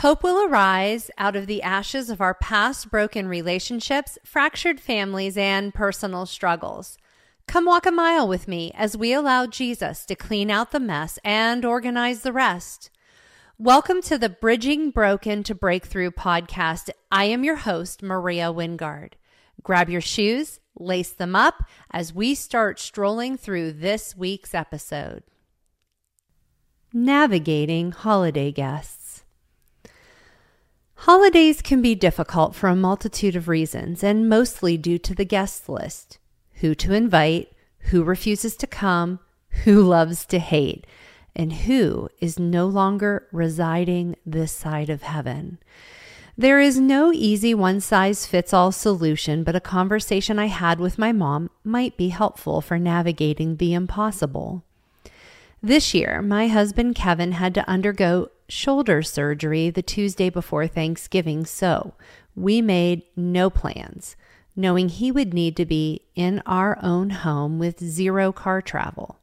[0.00, 5.74] Hope will arise out of the ashes of our past broken relationships, fractured families, and
[5.74, 6.96] personal struggles.
[7.46, 11.18] Come walk a mile with me as we allow Jesus to clean out the mess
[11.22, 12.88] and organize the rest.
[13.58, 16.88] Welcome to the Bridging Broken to Breakthrough podcast.
[17.12, 19.12] I am your host, Maria Wingard.
[19.62, 25.24] Grab your shoes, lace them up as we start strolling through this week's episode.
[26.90, 28.99] Navigating holiday guests.
[31.04, 35.66] Holidays can be difficult for a multitude of reasons, and mostly due to the guest
[35.66, 36.18] list
[36.56, 37.50] who to invite,
[37.84, 39.18] who refuses to come,
[39.64, 40.86] who loves to hate,
[41.34, 45.56] and who is no longer residing this side of heaven.
[46.36, 50.98] There is no easy one size fits all solution, but a conversation I had with
[50.98, 54.64] my mom might be helpful for navigating the impossible.
[55.62, 61.94] This year, my husband Kevin had to undergo shoulder surgery the Tuesday before Thanksgiving, so
[62.34, 64.16] we made no plans,
[64.56, 69.18] knowing he would need to be in our own home with zero car travel.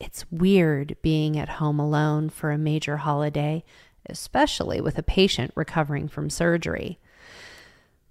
[0.00, 3.64] It's weird being at home alone for a major holiday,
[4.08, 6.98] especially with a patient recovering from surgery.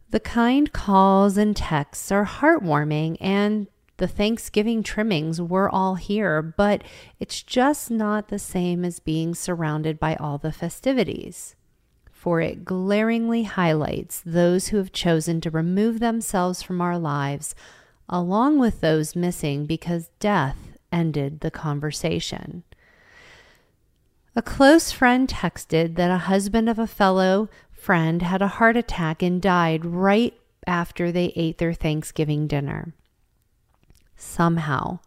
[0.09, 3.67] The kind calls and texts are heartwarming and
[3.98, 6.84] the Thanksgiving trimmings were all here, but
[7.20, 11.56] it's just not the same as being surrounded by all the festivities.
[12.12, 17.56] For it glaringly highlights those who have chosen to remove themselves from our lives,
[18.08, 20.58] along with those missing because death
[20.92, 22.64] ended the conversation.
[24.36, 29.23] A close friend texted that a husband of a fellow friend had a heart attack
[29.23, 32.94] and died right after they ate their Thanksgiving dinner
[34.18, 35.00] somehow.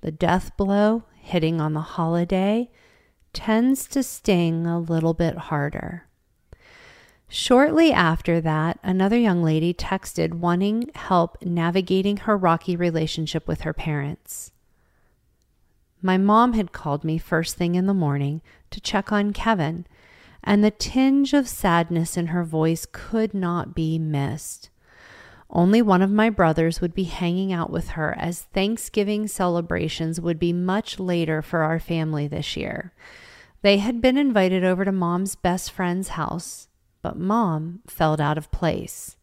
[0.00, 2.70] The death blow hitting on the holiday
[3.32, 6.06] tends to sting a little bit harder.
[7.28, 13.72] Shortly after that, another young lady texted wanting help navigating her rocky relationship with her
[13.72, 14.52] parents.
[16.00, 19.86] My mom had called me first thing in the morning to check on Kevin,
[20.44, 24.70] and the tinge of sadness in her voice could not be missed.
[25.48, 30.38] Only one of my brothers would be hanging out with her as Thanksgiving celebrations would
[30.38, 32.92] be much later for our family this year.
[33.62, 36.68] They had been invited over to mom's best friend's house,
[37.00, 39.16] but mom felt out of place.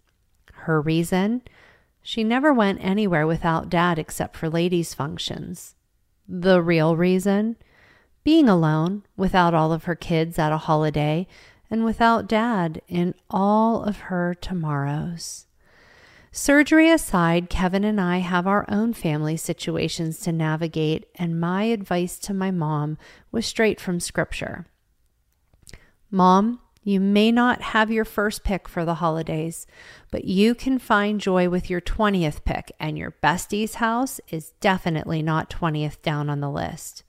[0.54, 1.42] Her reason?
[2.02, 5.76] She never went anywhere without dad except for ladies' functions.
[6.28, 7.58] The real reason?
[8.24, 11.28] Being alone without all of her kids at a holiday
[11.70, 15.48] and without dad in all of her tomorrows.
[16.36, 22.18] Surgery aside, Kevin and I have our own family situations to navigate, and my advice
[22.18, 22.98] to my mom
[23.32, 24.66] was straight from scripture.
[26.10, 29.68] Mom, you may not have your first pick for the holidays,
[30.10, 35.22] but you can find joy with your 20th pick, and your bestie's house is definitely
[35.22, 37.04] not 20th down on the list.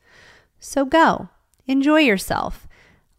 [0.61, 1.31] So go,
[1.67, 2.69] enjoy yourself.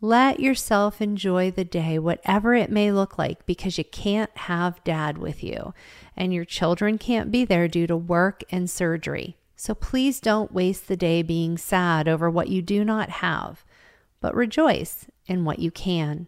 [0.01, 5.17] Let yourself enjoy the day, whatever it may look like, because you can't have dad
[5.17, 5.73] with you
[6.17, 9.37] and your children can't be there due to work and surgery.
[9.55, 13.63] So please don't waste the day being sad over what you do not have,
[14.19, 16.27] but rejoice in what you can.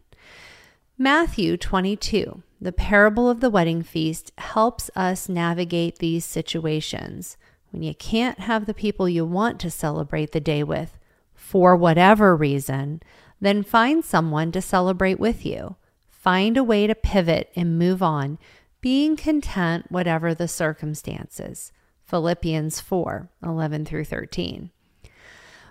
[0.98, 7.38] Matthew 22, the parable of the wedding feast, helps us navigate these situations.
[7.72, 10.98] When you can't have the people you want to celebrate the day with,
[11.36, 13.02] for whatever reason,
[13.40, 15.76] then find someone to celebrate with you.
[16.10, 18.38] Find a way to pivot and move on,
[18.82, 21.72] being content whatever the circumstances.
[22.04, 24.72] Philippians 4 11 through 13.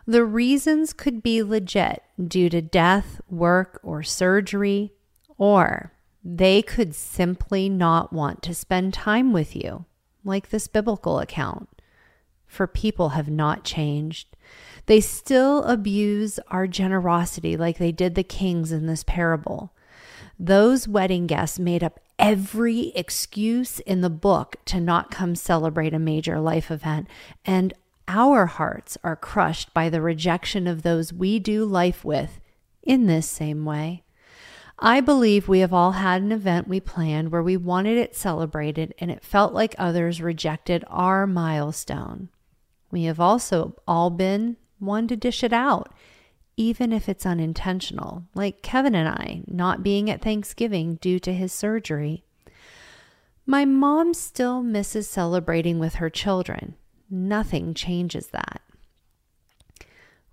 [0.06, 4.92] The reasons could be legit due to death, work, or surgery,
[5.36, 9.84] or they could simply not want to spend time with you,
[10.24, 11.75] like this biblical account.
[12.46, 14.28] For people have not changed.
[14.86, 19.72] They still abuse our generosity like they did the kings in this parable.
[20.38, 25.98] Those wedding guests made up every excuse in the book to not come celebrate a
[25.98, 27.08] major life event.
[27.44, 27.74] And
[28.08, 32.40] our hearts are crushed by the rejection of those we do life with
[32.82, 34.04] in this same way.
[34.78, 38.94] I believe we have all had an event we planned where we wanted it celebrated
[38.98, 42.28] and it felt like others rejected our milestone.
[42.90, 45.92] We have also all been one to dish it out,
[46.56, 51.52] even if it's unintentional, like Kevin and I not being at Thanksgiving due to his
[51.52, 52.24] surgery.
[53.44, 56.74] My mom still misses celebrating with her children.
[57.08, 58.60] Nothing changes that.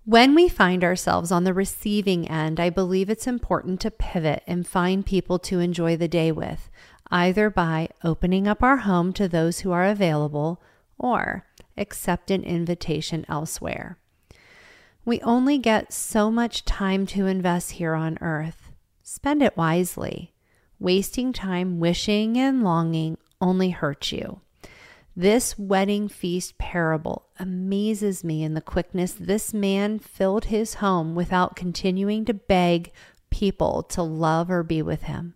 [0.04, 4.66] When we find ourselves on the receiving end, I believe it's important to pivot and
[4.66, 6.68] find people to enjoy the day with,
[7.10, 10.60] either by opening up our home to those who are available
[10.98, 13.98] or accept an invitation elsewhere.
[15.04, 18.70] We only get so much time to invest here on earth.
[19.02, 20.32] Spend it wisely.
[20.78, 24.40] Wasting time wishing and longing only hurts you.
[25.16, 31.54] This wedding feast parable amazes me in the quickness this man filled his home without
[31.54, 32.90] continuing to beg
[33.30, 35.34] people to love or be with him.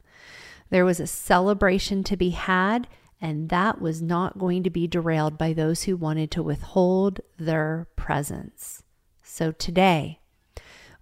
[0.70, 2.88] There was a celebration to be had,
[3.20, 7.88] and that was not going to be derailed by those who wanted to withhold their
[7.96, 8.82] presence.
[9.22, 10.20] So today,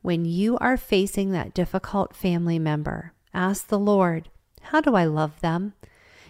[0.03, 4.29] when you are facing that difficult family member, ask the Lord,
[4.63, 5.75] How do I love them?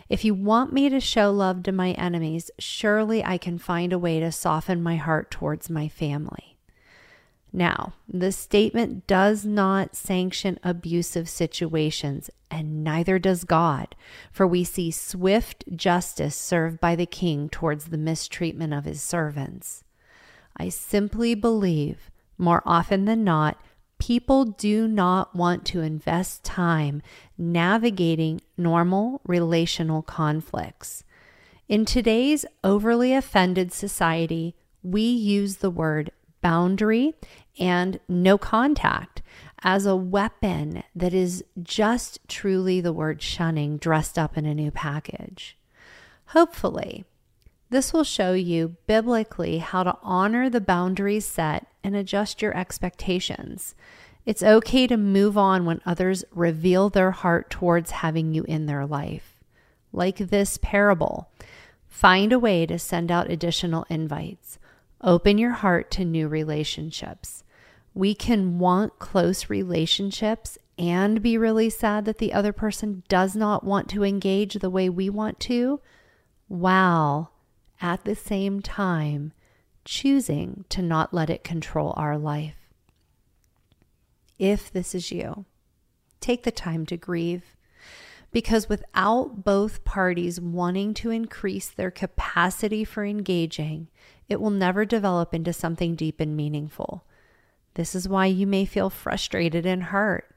[0.09, 3.99] If you want me to show love to my enemies, surely I can find a
[3.99, 6.56] way to soften my heart towards my family.
[7.57, 13.97] Now, the statement does not sanction abusive situations, and neither does God,
[14.31, 19.85] for we see swift justice served by the king towards the mistreatment of his servants.
[20.55, 23.59] I simply believe, more often than not,
[23.99, 27.01] people do not want to invest time
[27.39, 31.05] navigating normal relational conflicts.
[31.71, 36.11] In today's overly offended society, we use the word
[36.47, 37.13] boundary
[37.59, 39.21] and no contact
[39.65, 44.71] as a weapon that is just truly the word shunning dressed up in a new
[44.71, 45.59] package.
[46.27, 47.05] Hopefully,
[47.71, 53.75] this will show you biblically how to honor the boundaries set and adjust your expectations.
[54.25, 58.87] It's okay to move on when others reveal their heart towards having you in their
[58.87, 59.41] life.
[59.93, 61.29] Like this parable,
[61.89, 64.61] find a way to send out additional invites.
[65.03, 67.45] Open your heart to new relationships.
[67.95, 73.65] We can want close relationships and be really sad that the other person does not
[73.65, 75.81] want to engage the way we want to.
[76.49, 77.33] while
[77.81, 79.33] at the same time
[79.85, 82.57] choosing to not let it control our life.
[84.39, 85.45] If this is you,
[86.21, 87.56] take the time to grieve
[88.37, 93.89] because without both parties wanting to increase their capacity for engaging,
[94.29, 97.03] it will never develop into something deep and meaningful.
[97.77, 100.37] This is why you may feel frustrated and hurt.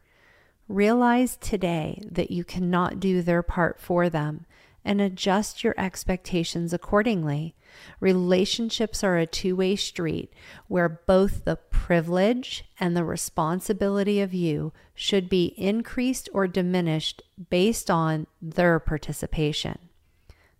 [0.69, 4.45] Realize today that you cannot do their part for them
[4.85, 7.53] and adjust your expectations accordingly.
[7.99, 10.33] Relationships are a two way street
[10.67, 17.89] where both the privilege and the responsibility of you should be increased or diminished based
[17.89, 19.77] on their participation.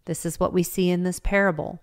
[0.06, 1.82] This is what we see in this parable.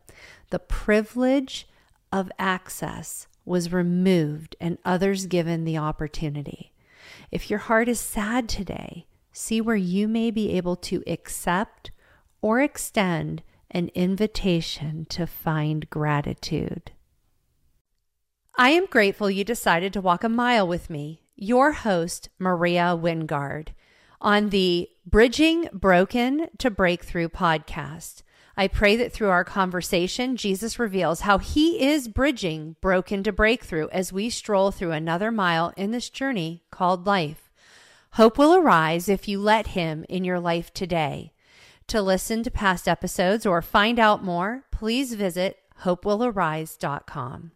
[0.50, 1.69] The privilege
[2.12, 6.73] of access was removed and others given the opportunity.
[7.31, 11.90] If your heart is sad today, see where you may be able to accept
[12.43, 13.43] or extend
[13.76, 16.93] an invitation to find gratitude.
[18.56, 23.75] I am grateful you decided to walk a mile with me, your host, Maria Wingard,
[24.19, 28.23] on the Bridging Broken to Breakthrough podcast.
[28.56, 33.88] I pray that through our conversation, Jesus reveals how he is bridging broken to breakthrough
[33.88, 37.50] as we stroll through another mile in this journey called life.
[38.12, 41.35] Hope will arise if you let him in your life today.
[41.88, 47.52] To listen to past episodes or find out more, please visit hopewillarise.com.